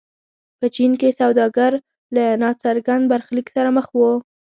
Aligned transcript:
په 0.59 0.65
چین 0.75 0.91
کې 0.99 1.17
سوداګر 1.19 1.71
له 2.15 2.25
ناڅرګند 2.41 3.03
برخلیک 3.11 3.47
سره 3.55 3.69
مخ 3.77 3.87
وو. 3.97 4.11